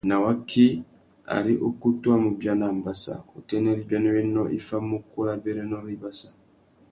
Nà 0.09 0.15
waki, 0.25 0.65
ari 1.37 1.53
ukutu 1.69 2.05
a 2.15 2.17
mú 2.23 2.29
biana 2.39 2.65
ambassa, 2.73 3.13
utênê 3.37 3.69
râ 3.77 3.81
ibianéwénô 3.83 4.41
i 4.57 4.59
famú 4.67 4.95
ukú 5.01 5.19
râ 5.25 5.29
abérénô 5.37 5.77
râ 5.85 5.91
ibassa. 5.95 6.29